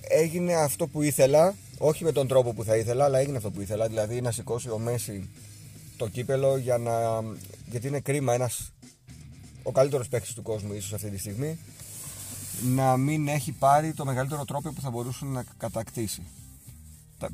Έγινε 0.00 0.54
αυτό 0.54 0.86
που 0.86 1.02
ήθελα, 1.02 1.54
όχι 1.78 2.04
με 2.04 2.12
τον 2.12 2.28
τρόπο 2.28 2.52
που 2.52 2.64
θα 2.64 2.76
ήθελα, 2.76 3.04
αλλά 3.04 3.18
έγινε 3.18 3.36
αυτό 3.36 3.50
που 3.50 3.60
ήθελα. 3.60 3.88
Δηλαδή 3.88 4.20
να 4.20 4.30
σηκώσει 4.30 4.70
ο 4.70 4.78
Μέση 4.78 5.28
το 5.96 6.08
κύπελο 6.08 6.56
για 6.56 6.78
να... 6.78 6.92
γιατί 7.70 7.86
είναι 7.86 8.00
κρίμα 8.00 8.34
ένας 8.34 8.72
ο 9.62 9.72
καλύτερος 9.72 10.08
παίκτης 10.08 10.34
του 10.34 10.42
κόσμου 10.42 10.72
ίσως 10.72 10.92
αυτή 10.92 11.10
τη 11.10 11.18
στιγμή 11.18 11.58
να 12.62 12.96
μην 12.96 13.28
έχει 13.28 13.52
πάρει 13.52 13.92
το 13.92 14.04
μεγαλύτερο 14.04 14.44
τρόπο 14.44 14.72
που 14.72 14.80
θα 14.80 14.90
μπορούσε 14.90 15.24
να 15.24 15.44
κατακτήσει 15.56 16.22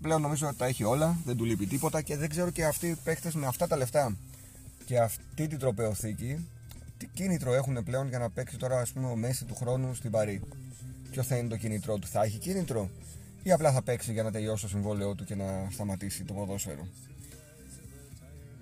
πλέον 0.01 0.21
νομίζω 0.21 0.47
ότι 0.49 0.57
τα 0.57 0.67
έχει 0.67 0.85
όλα, 0.85 1.17
δεν 1.25 1.37
του 1.37 1.45
λείπει 1.45 1.67
τίποτα 1.67 2.03
και 2.03 2.17
δεν 2.17 2.29
ξέρω 2.29 2.51
και 2.51 2.65
αυτοί 2.65 2.87
οι 2.87 2.97
παίχτε 3.05 3.31
με 3.35 3.47
αυτά 3.47 3.67
τα 3.67 3.77
λεφτά 3.77 4.17
και 4.85 4.99
αυτή 4.99 5.47
την 5.47 5.59
τροπεοθήκη 5.59 6.49
τι 6.97 7.07
κίνητρο 7.07 7.55
έχουν 7.55 7.85
πλέον 7.85 8.09
για 8.09 8.19
να 8.19 8.31
παίξει 8.31 8.57
τώρα 8.57 8.81
ας 8.81 8.93
πούμε 8.93 9.07
ο 9.07 9.17
Μέση 9.17 9.45
του 9.45 9.55
χρόνου 9.55 9.95
στην 9.95 10.11
Παρή; 10.11 10.41
Ποιο 11.11 11.23
θα 11.23 11.37
είναι 11.37 11.49
το 11.49 11.57
κίνητρό 11.57 11.99
του, 11.99 12.07
θα 12.07 12.23
έχει 12.23 12.39
κίνητρο 12.39 12.91
ή 13.43 13.53
απλά 13.53 13.73
θα 13.73 13.83
παίξει 13.83 14.13
για 14.13 14.23
να 14.23 14.31
τελειώσει 14.31 14.63
το 14.63 14.69
συμβόλαιό 14.69 15.15
του 15.15 15.25
και 15.25 15.35
να 15.35 15.69
σταματήσει 15.71 16.25
το 16.25 16.33
ποδόσφαιρο; 16.33 16.87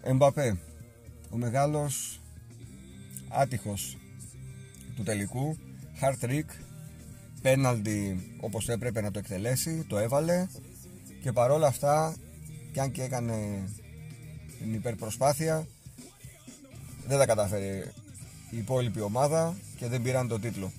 Εμπαπέ, 0.03 0.59
ο 1.31 1.37
μεγάλος 1.37 2.21
άτυχος 3.29 3.99
του 4.97 5.03
τελικού, 5.03 5.57
hard 6.01 6.25
trick, 6.25 6.45
πέναλτι 7.43 8.31
όπως 8.41 8.69
έπρεπε 8.69 9.01
να 9.01 9.11
το 9.11 9.19
εκτελέσει, 9.19 9.85
το 9.89 9.99
έβαλε, 9.99 10.47
και 11.23 11.33
παρόλα 11.33 11.67
αυτά 11.67 12.17
και 12.73 12.81
αν 12.81 12.91
και 12.91 13.03
έκανε 13.03 13.69
την 14.59 14.75
υπερπροσπάθεια 14.75 15.67
δεν 17.07 17.19
τα 17.19 17.27
κατάφερε 17.27 17.93
η 18.51 18.57
υπόλοιπη 18.59 19.01
ομάδα 19.01 19.57
και 19.77 19.89
δεν 19.89 20.03
πήραν 20.03 20.29
το 20.29 20.39
τίτλο. 20.39 20.73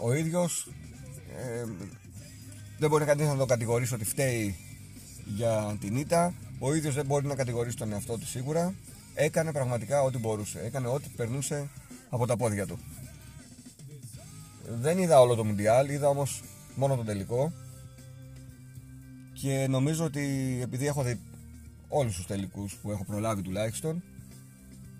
Ο 0.00 0.12
ίδιος 0.12 0.68
ε, 1.36 1.64
δεν 2.78 2.90
μπορεί 2.90 3.04
κανείς 3.04 3.26
να 3.26 3.36
το 3.36 3.44
κατηγορήσει 3.44 3.94
ότι 3.94 4.04
φταίει 4.04 4.56
για 5.24 5.76
την 5.80 5.96
ήττα. 5.96 6.34
Ο 6.58 6.74
ίδιος 6.74 6.94
δεν 6.94 7.06
μπορεί 7.06 7.26
να 7.26 7.34
κατηγορήσει 7.34 7.76
τον 7.76 7.92
εαυτό 7.92 8.18
του 8.18 8.26
σίγουρα. 8.26 8.74
Έκανε 9.14 9.52
πραγματικά 9.52 10.02
ό,τι 10.02 10.18
μπορούσε. 10.18 10.60
Έκανε 10.64 10.88
ό,τι 10.88 11.08
περνούσε 11.16 11.68
από 12.10 12.26
τα 12.26 12.36
πόδια 12.36 12.66
του. 12.66 12.78
Δεν 14.68 14.98
είδα 14.98 15.20
όλο 15.20 15.34
το 15.34 15.44
Μουντιάλ 15.44 15.88
είδα 15.88 16.08
όμως 16.08 16.42
μόνο 16.74 16.96
το 16.96 17.04
τελικό 17.04 17.52
και 19.44 19.66
νομίζω 19.68 20.04
ότι 20.04 20.58
επειδή 20.62 20.86
έχω 20.86 21.02
δει 21.02 21.20
όλους 21.88 22.16
τους 22.16 22.26
τελικούς 22.26 22.74
που 22.74 22.90
έχω 22.90 23.04
προλάβει 23.04 23.42
τουλάχιστον 23.42 24.02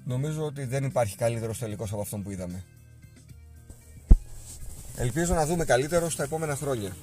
νομίζω 0.04 0.42
ότι 0.42 0.64
δεν 0.64 0.84
υπάρχει 0.84 1.16
καλύτερος 1.16 1.58
τελικός 1.58 1.92
από 1.92 2.00
αυτόν 2.00 2.22
που 2.22 2.30
είδαμε. 2.30 2.64
Ελπίζω 4.96 5.34
να 5.34 5.46
δούμε 5.46 5.64
καλύτερο 5.64 6.10
στα 6.10 6.22
επόμενα 6.22 6.56
χρόνια. 6.56 6.96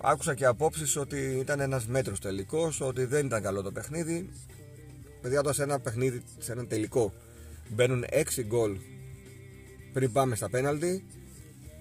Άκουσα 0.00 0.34
και 0.34 0.44
απόψεις 0.44 0.96
ότι 0.96 1.36
ήταν 1.40 1.60
ένας 1.60 1.86
μέτρος 1.86 2.20
τελικός 2.20 2.80
ότι 2.80 3.04
δεν 3.04 3.26
ήταν 3.26 3.42
καλό 3.42 3.62
το 3.62 3.72
παιχνίδι. 3.72 4.30
Παιδιά 5.20 5.42
τώρα 5.42 5.54
σε 5.54 5.62
ένα 5.62 5.80
παιχνίδι 5.80 6.22
σε 6.38 6.52
ένα 6.52 6.66
τελικό 6.66 7.12
μπαίνουν 7.68 8.04
6 8.10 8.42
γκολ 8.46 8.76
πριν 9.92 10.12
πάμε 10.12 10.34
στα 10.34 10.50
πέναλτι. 10.50 11.04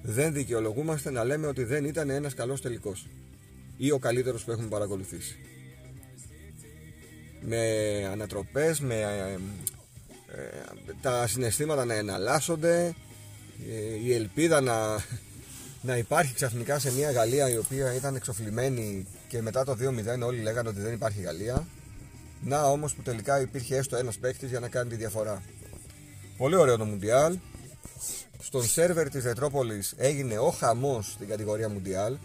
Δεν 0.01 0.33
δικαιολογούμαστε 0.33 1.11
να 1.11 1.23
λέμε 1.23 1.47
ότι 1.47 1.63
δεν 1.63 1.85
ήταν 1.85 2.09
ένας 2.09 2.33
καλός 2.33 2.61
τελικός 2.61 3.07
ή 3.81 3.91
ο 3.91 3.99
καλύτερος 3.99 4.43
που 4.43 4.51
έχουμε 4.51 4.67
παρακολουθήσει. 4.67 5.39
Με 7.41 7.59
ανατροπές, 8.11 8.79
με 8.79 8.95
ε, 8.95 9.37
ε, 10.41 10.93
τα 11.01 11.27
συναισθήματα 11.27 11.85
να 11.85 11.93
εναλλάσσονται, 11.93 12.95
ε, 13.69 14.05
η 14.05 14.13
ελπίδα 14.13 14.61
να, 14.61 15.03
να 15.81 15.97
υπάρχει 15.97 16.33
ξαφνικά 16.33 16.79
σε 16.79 16.93
μια 16.93 17.11
Γαλλία 17.11 17.49
η 17.49 17.57
οποία 17.57 17.93
ήταν 17.93 18.15
εξοφλημένη 18.15 19.07
και 19.27 19.41
μετά 19.41 19.63
το 19.63 19.71
2-0 19.71 20.25
όλοι 20.25 20.41
λέγανε 20.41 20.69
ότι 20.69 20.79
δεν 20.79 20.93
υπάρχει 20.93 21.21
Γαλλία. 21.21 21.67
Να 22.41 22.63
όμως 22.63 22.93
που 22.93 23.01
τελικά 23.01 23.41
υπήρχε 23.41 23.77
έστω 23.77 23.95
ένας 23.95 24.17
παίκτης 24.17 24.49
για 24.49 24.59
να 24.59 24.67
κάνει 24.67 24.89
τη 24.89 24.95
διαφορά. 24.95 25.43
Πολύ 26.37 26.55
ωραίο 26.55 26.77
το 26.77 26.85
Μουντιάλ. 26.85 27.37
Στον 28.39 28.63
σερβερ 28.67 29.09
της 29.09 29.23
Ρετρόπολης 29.23 29.93
έγινε 29.97 30.37
ο 30.37 30.49
χαμός 30.49 31.11
στην 31.11 31.27
κατηγορία 31.27 31.69
Μουντιάλ 31.69 32.17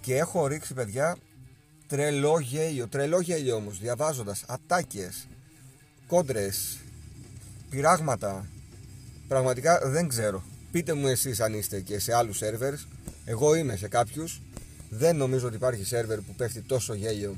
και 0.00 0.16
έχω 0.16 0.46
ρίξει 0.46 0.74
παιδιά 0.74 1.16
τρελό 1.86 2.38
γέλιο, 2.38 2.88
τρελό 2.88 3.20
γέλιο 3.20 3.56
όμως 3.56 3.78
διαβάζοντας 3.78 4.44
ατάκες, 4.46 5.26
κόντρες, 6.06 6.78
πειράγματα. 7.70 8.46
Πραγματικά 9.28 9.80
δεν 9.84 10.08
ξέρω. 10.08 10.42
Πείτε 10.72 10.94
μου 10.94 11.06
εσείς 11.06 11.40
αν 11.40 11.54
είστε 11.54 11.80
και 11.80 11.98
σε 11.98 12.14
άλλους 12.14 12.36
σερβερς. 12.36 12.86
Εγώ 13.24 13.54
είμαι 13.54 13.76
σε 13.76 13.88
κάποιους. 13.88 14.42
Δεν 14.90 15.16
νομίζω 15.16 15.46
ότι 15.46 15.56
υπάρχει 15.56 15.84
σερβερ 15.84 16.20
που 16.20 16.34
πέφτει 16.34 16.60
τόσο 16.62 16.94
γέλιο 16.94 17.36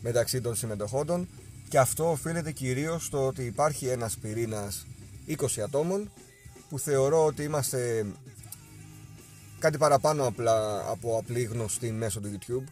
μεταξύ 0.00 0.40
των 0.40 0.54
συμμετοχόντων. 0.54 1.28
Και 1.68 1.78
αυτό 1.78 2.10
οφείλεται 2.10 2.50
κυρίως 2.50 3.04
στο 3.04 3.26
ότι 3.26 3.42
υπάρχει 3.42 3.86
ένας 3.86 4.16
πυρήνας 4.20 4.86
20 5.26 5.60
ατόμων 5.64 6.10
που 6.68 6.78
θεωρώ 6.78 7.24
ότι 7.24 7.42
είμαστε 7.42 8.06
κάτι 9.62 9.78
παραπάνω 9.78 10.26
απλά 10.26 10.84
από 10.90 11.18
απλή 11.18 11.42
γνωστή 11.42 11.92
μέσω 11.92 12.20
του 12.20 12.38
YouTube 12.38 12.64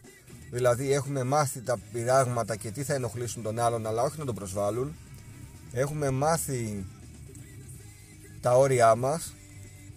Δηλαδή 0.50 0.92
έχουμε 0.92 1.22
μάθει 1.24 1.60
τα 1.60 1.78
πειράγματα 1.92 2.56
και 2.56 2.70
τι 2.70 2.82
θα 2.82 2.94
ενοχλήσουν 2.94 3.42
τον 3.42 3.58
άλλον 3.58 3.86
αλλά 3.86 4.02
όχι 4.02 4.18
να 4.18 4.24
τον 4.24 4.34
προσβάλλουν. 4.34 4.94
Έχουμε 5.72 6.10
μάθει 6.10 6.86
τα 8.40 8.56
όρια 8.56 8.94
μας, 8.94 9.34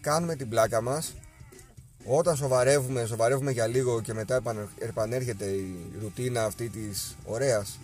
κάνουμε 0.02 0.36
την 0.36 0.50
πλάκα 0.50 0.82
μας. 0.82 1.14
Όταν 2.06 2.36
σοβαρεύουμε, 2.36 3.06
σοβαρεύουμε 3.06 3.52
για 3.52 3.68
λίγο 3.68 4.02
και 4.02 4.14
μετά 4.14 4.42
επανέρχεται 4.80 5.46
η 5.46 5.92
ρουτίνα 6.02 6.44
αυτή 6.44 6.70
της 6.70 7.16
ωραίας 7.26 7.80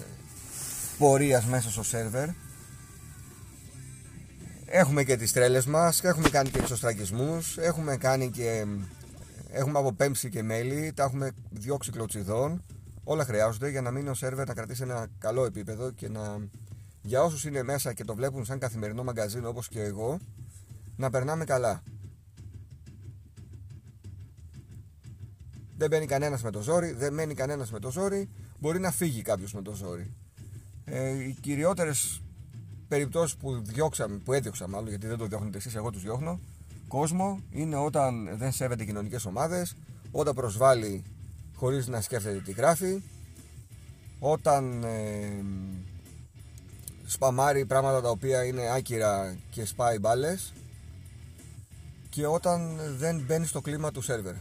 ε, 0.00 0.04
πορείας 0.98 1.44
μέσα 1.44 1.70
στο 1.70 1.82
σερβερ. 1.82 2.28
Έχουμε 4.70 5.04
και 5.04 5.16
τις 5.16 5.32
τρέλες 5.32 5.66
μας, 5.66 6.04
έχουμε 6.04 6.28
κάνει 6.28 6.48
και 6.48 6.58
εξωστρακισμούς, 6.58 7.58
έχουμε 7.58 7.96
κάνει 7.96 8.30
και 8.30 8.66
Έχουμε 9.50 9.78
αποπέμψει 9.78 10.28
και 10.28 10.42
μέλη, 10.42 10.92
τα 10.92 11.02
έχουμε 11.02 11.30
διώξει 11.50 11.90
κλωτσιδών. 11.90 12.64
Όλα 13.04 13.24
χρειάζονται 13.24 13.68
για 13.70 13.80
να 13.80 13.90
μείνει 13.90 14.08
ο 14.08 14.14
σερβερ 14.14 14.46
να 14.46 14.54
κρατήσει 14.54 14.82
ένα 14.82 15.06
καλό 15.18 15.44
επίπεδο 15.44 15.90
και 15.90 16.08
να 16.08 16.48
για 17.02 17.22
όσους 17.22 17.44
είναι 17.44 17.62
μέσα 17.62 17.92
και 17.92 18.04
το 18.04 18.14
βλέπουν 18.14 18.44
σαν 18.44 18.58
καθημερινό 18.58 19.04
μαγκαζίνο 19.04 19.48
όπως 19.48 19.68
και 19.68 19.82
εγώ 19.82 20.18
να 20.96 21.10
περνάμε 21.10 21.44
καλά. 21.44 21.82
Δεν 25.76 25.88
μπαίνει 25.88 26.06
κανένας 26.06 26.42
με 26.42 26.50
το 26.50 26.60
ζόρι, 26.60 26.92
δεν 26.92 27.14
μένει 27.14 27.34
κανένας 27.34 27.70
με 27.70 27.78
το 27.78 27.90
ζόρι, 27.90 28.28
μπορεί 28.58 28.80
να 28.80 28.90
φύγει 28.90 29.22
κάποιος 29.22 29.52
με 29.52 29.62
το 29.62 29.74
ζόρι. 29.74 30.14
Ε, 30.84 31.10
οι 31.10 31.36
κυριότερες 31.40 32.22
περιπτώσεις 32.88 33.36
που 33.36 33.62
διώξαμε, 33.62 34.16
που 34.16 34.32
έδιωξα 34.32 34.68
μάλλον 34.68 34.88
γιατί 34.88 35.06
δεν 35.06 35.18
το 35.18 35.26
διώχνετε 35.26 35.56
εσείς, 35.58 35.74
εγώ 35.74 35.90
τους 35.90 36.02
διώχνω, 36.02 36.40
κόσμο 36.88 37.40
είναι 37.50 37.76
όταν 37.76 38.38
δεν 38.38 38.52
σέβεται 38.52 38.84
κοινωνικές 38.84 39.24
ομάδες, 39.24 39.76
όταν 40.10 40.34
προσβάλλει 40.34 41.04
χωρίς 41.56 41.86
να 41.86 42.00
σκέφτεται 42.00 42.40
τι 42.40 42.52
γράφει, 42.52 43.02
όταν 44.18 44.84
ε, 44.84 45.44
σπαμάρει 47.06 47.66
πράγματα 47.66 48.00
τα 48.00 48.10
οποία 48.10 48.44
είναι 48.44 48.70
άκυρα 48.74 49.36
και 49.50 49.64
σπάει 49.64 49.98
μπάλες 49.98 50.52
και 52.10 52.26
όταν 52.26 52.78
δεν 52.96 53.24
μπαίνει 53.26 53.46
στο 53.46 53.60
κλίμα 53.60 53.90
του 53.90 54.02
σερβερ. 54.02 54.34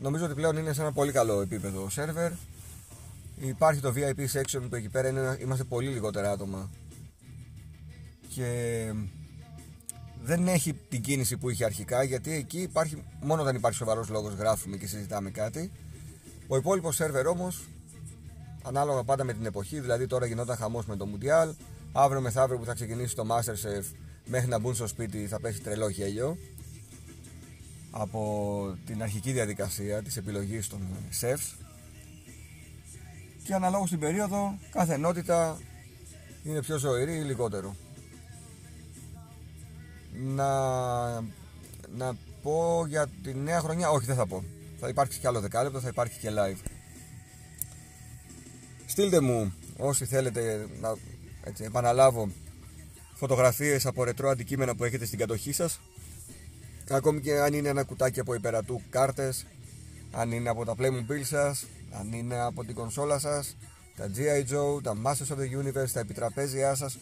Νομίζω 0.00 0.24
ότι 0.24 0.34
πλέον 0.34 0.56
είναι 0.56 0.72
σε 0.72 0.80
ένα 0.80 0.92
πολύ 0.92 1.12
καλό 1.12 1.40
επίπεδο 1.40 1.84
ο 1.84 1.88
σερβερ. 1.88 2.32
Υπάρχει 3.40 3.80
το 3.80 3.92
VIP 3.96 4.20
section 4.20 4.62
που 4.68 4.74
εκεί 4.74 4.88
πέρα 4.88 5.08
είναι, 5.08 5.38
είμαστε 5.40 5.64
πολύ 5.64 5.88
λιγότερα 5.88 6.30
άτομα 6.30 6.70
και 8.34 8.92
δεν 10.22 10.48
έχει 10.48 10.72
την 10.72 11.00
κίνηση 11.00 11.36
που 11.36 11.50
είχε 11.50 11.64
αρχικά 11.64 12.02
γιατί 12.02 12.32
εκεί 12.32 12.60
υπάρχει, 12.60 13.04
μόνο 13.20 13.42
όταν 13.42 13.56
υπάρχει 13.56 13.76
σοβαρός 13.76 14.08
λόγος 14.08 14.34
γράφουμε 14.34 14.76
και 14.76 14.86
συζητάμε 14.86 15.30
κάτι. 15.30 15.72
Ο 16.46 16.56
υπόλοιπος 16.56 16.94
σερβερ 16.94 17.26
όμως, 17.26 17.64
ανάλογα 18.62 19.04
πάντα 19.04 19.24
με 19.24 19.32
την 19.32 19.46
εποχή, 19.46 19.80
δηλαδή 19.80 20.06
τώρα 20.06 20.26
γινόταν 20.26 20.56
χαμός 20.56 20.86
με 20.86 20.96
το 20.96 21.08
Mundial, 21.12 21.50
αύριο 21.92 22.20
μεθαύριο 22.20 22.58
που 22.58 22.64
θα 22.64 22.74
ξεκινήσει 22.74 23.14
το 23.14 23.26
Masterchef 23.30 23.84
μέχρι 24.24 24.48
να 24.48 24.58
μπουν 24.58 24.74
στο 24.74 24.86
σπίτι 24.86 25.26
θα 25.26 25.40
πέσει 25.40 25.60
τρελό 25.60 25.88
γέλιο 25.88 26.36
από 27.90 28.78
την 28.86 29.02
αρχική 29.02 29.32
διαδικασία 29.32 30.02
της 30.02 30.16
επιλογής 30.16 30.68
των 30.68 30.80
chefs 31.20 31.67
και 33.48 33.54
αναλόγως 33.54 33.90
την 33.90 33.98
περίοδο 33.98 34.58
κάθε 34.70 34.94
ενότητα 34.94 35.58
είναι 36.42 36.62
πιο 36.62 36.78
ζωηρή 36.78 37.16
ή 37.16 37.22
λιγότερο 37.22 37.76
να, 40.12 40.50
να 41.96 42.16
πω 42.42 42.84
για 42.88 43.06
τη 43.22 43.34
νέα 43.34 43.60
χρονιά. 43.60 43.90
Όχι, 43.90 44.06
δεν 44.06 44.16
θα 44.16 44.26
πω. 44.26 44.44
Θα 44.80 44.88
υπάρξει 44.88 45.18
κι 45.18 45.26
άλλο 45.26 45.40
δεκάλεπτο, 45.40 45.80
θα 45.80 45.88
υπάρχει 45.88 46.18
και 46.18 46.28
live. 46.30 46.56
Στείλτε 48.86 49.20
μου 49.20 49.54
όσοι 49.76 50.04
θέλετε 50.04 50.68
να 50.80 50.94
έτσι, 51.44 51.64
επαναλάβω 51.64 52.30
φωτογραφίες 53.14 53.86
από 53.86 54.04
ρετρό 54.04 54.28
αντικείμενα 54.28 54.74
που 54.74 54.84
έχετε 54.84 55.04
στην 55.04 55.18
κατοχή 55.18 55.52
σας 55.52 55.80
ακόμη 56.90 57.20
και 57.20 57.40
αν 57.40 57.52
είναι 57.52 57.68
ένα 57.68 57.82
κουτάκι 57.82 58.20
από 58.20 58.34
υπερατού 58.34 58.80
κάρτες 58.90 59.46
αν 60.10 60.32
είναι 60.32 60.48
από 60.48 60.64
τα 60.64 60.74
Playmobil 60.78 61.22
σας 61.22 61.64
αν 61.90 62.12
είναι 62.12 62.40
από 62.40 62.64
την 62.64 62.74
κονσόλα 62.74 63.18
σας 63.18 63.56
τα 63.96 64.10
G.I. 64.14 64.52
Joe, 64.52 64.82
τα 64.82 64.96
Masters 65.04 65.34
of 65.34 65.38
the 65.38 65.62
Universe, 65.62 65.90
τα 65.92 66.00
επιτραπέζια 66.00 66.74
σας 66.74 66.98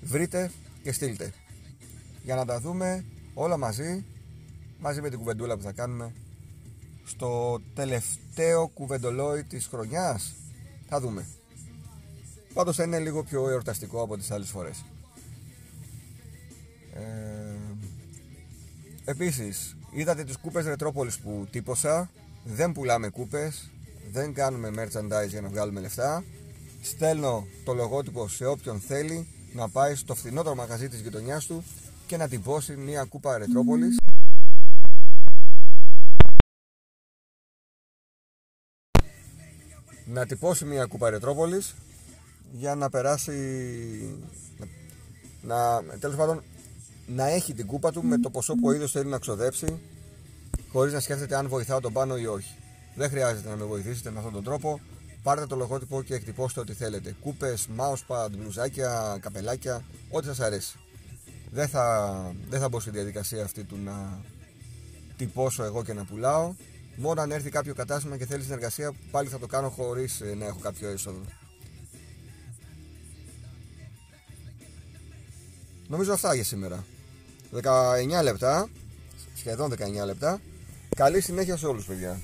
βρείτε 0.00 0.50
και 0.82 0.92
στείλτε. 0.92 1.32
Για 2.22 2.34
να 2.34 2.44
τα 2.44 2.60
δούμε 2.60 3.04
όλα 3.34 3.56
μαζί 3.56 4.04
μαζί 4.78 5.00
με 5.00 5.08
την 5.08 5.18
κουβεντούλα 5.18 5.56
που 5.56 5.62
θα 5.62 5.72
κάνουμε 5.72 6.12
στο 7.04 7.60
τελευταίο 7.74 8.68
κουβεντολόι 8.68 9.44
της 9.44 9.66
χρονιάς. 9.66 10.34
Θα 10.88 11.00
δούμε. 11.00 11.26
Πάντως 12.54 12.76
θα 12.76 12.82
είναι 12.82 12.98
λίγο 12.98 13.22
πιο 13.22 13.48
εορταστικό 13.48 14.02
από 14.02 14.16
τις 14.16 14.30
άλλες 14.30 14.50
φορές. 14.50 14.84
Ε, 16.94 17.00
επίσης 19.04 19.76
είδατε 19.90 20.24
τις 20.24 20.36
κούπες 20.36 20.64
Ρετρόπολης 20.64 21.18
που 21.18 21.46
τύπωσα. 21.50 22.10
Δεν 22.44 22.72
πουλάμε 22.72 23.08
κούπες 23.08 23.70
δεν 24.10 24.34
κάνουμε 24.34 24.68
merchandise 24.68 25.28
για 25.28 25.40
να 25.40 25.48
βγάλουμε 25.48 25.80
λεφτά. 25.80 26.24
Στέλνω 26.82 27.46
το 27.64 27.74
λογότυπο 27.74 28.28
σε 28.28 28.46
όποιον 28.46 28.80
θέλει 28.80 29.26
να 29.52 29.68
πάει 29.68 29.94
στο 29.94 30.14
φθηνότερο 30.14 30.54
μαγαζί 30.54 30.88
της 30.88 31.00
γειτονιάς 31.00 31.46
του 31.46 31.64
και 32.06 32.16
να 32.16 32.28
τυπώσει 32.28 32.76
μια 32.76 33.04
κούπα 33.04 33.38
Ρετρόπολης. 33.38 33.96
Να 40.04 40.26
τυπώσει 40.26 40.64
μια 40.64 40.84
κούπα 40.84 41.10
Ρετρόπολης 41.10 41.74
για 42.52 42.74
να 42.74 42.90
περάσει 42.90 43.34
να, 45.42 45.82
τέλος 46.00 46.16
πάντων 46.16 46.42
να 47.06 47.26
έχει 47.26 47.54
την 47.54 47.66
κούπα 47.66 47.92
του 47.92 48.04
με 48.04 48.18
το 48.18 48.30
ποσό 48.30 48.54
που 48.54 48.68
ο 48.68 48.72
ίδιος 48.72 48.90
θέλει 48.90 49.10
να 49.10 49.18
ξοδέψει 49.18 49.80
χωρίς 50.68 50.92
να 50.92 51.00
σκέφτεται 51.00 51.36
αν 51.36 51.48
βοηθάω 51.48 51.80
τον 51.80 51.92
πάνω 51.92 52.16
ή 52.16 52.26
όχι 52.26 52.56
δεν 52.98 53.10
χρειάζεται 53.10 53.48
να 53.48 53.56
με 53.56 53.64
βοηθήσετε 53.64 54.10
με 54.10 54.18
αυτόν 54.18 54.32
τον 54.32 54.44
τρόπο 54.44 54.80
πάρτε 55.22 55.46
το 55.46 55.56
λογότυπο 55.56 56.02
και 56.02 56.14
εκτυπώστε 56.14 56.60
ό,τι 56.60 56.72
θέλετε 56.72 57.16
κούπες, 57.20 57.68
mousepad, 57.76 58.28
μπλουζάκια, 58.30 59.18
καπελάκια 59.20 59.84
ό,τι 60.10 60.26
σας 60.26 60.40
αρέσει 60.40 60.78
δεν 61.50 61.68
θα, 61.68 62.34
δεν 62.48 62.60
θα 62.60 62.68
μπω 62.68 62.80
στη 62.80 62.90
διαδικασία 62.90 63.44
αυτή 63.44 63.64
του 63.64 63.76
να 63.84 64.20
τυπώσω 65.16 65.62
εγώ 65.62 65.84
και 65.84 65.92
να 65.92 66.04
πουλάω. 66.04 66.54
Μόνο 66.96 67.20
αν 67.20 67.30
έρθει 67.30 67.50
κάποιο 67.50 67.74
κατάστημα 67.74 68.16
και 68.16 68.26
θέλει 68.26 68.42
συνεργασία, 68.42 68.92
πάλι 69.10 69.28
θα 69.28 69.38
το 69.38 69.46
κάνω 69.46 69.68
χωρίς 69.68 70.20
ε, 70.20 70.34
να 70.34 70.44
έχω 70.46 70.58
κάποιο 70.58 70.88
έσοδο. 70.88 71.20
Νομίζω 75.88 76.12
αυτά 76.12 76.34
για 76.34 76.44
σήμερα. 76.44 76.84
19 77.62 78.22
λεπτά, 78.22 78.68
σχεδόν 79.34 79.72
19 79.72 80.04
λεπτά. 80.04 80.40
Καλή 80.96 81.20
συνέχεια 81.20 81.56
σε 81.56 81.66
όλους 81.66 81.84
παιδιά. 81.84 82.20